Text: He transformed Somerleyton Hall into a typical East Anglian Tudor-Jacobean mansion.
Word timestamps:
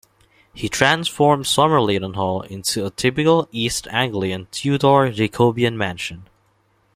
He 0.51 0.67
transformed 0.67 1.45
Somerleyton 1.45 2.15
Hall 2.15 2.41
into 2.41 2.83
a 2.83 2.89
typical 2.89 3.47
East 3.51 3.85
Anglian 3.91 4.47
Tudor-Jacobean 4.49 5.77
mansion. 5.77 6.27